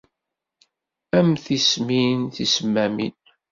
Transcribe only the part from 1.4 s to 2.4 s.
tissmin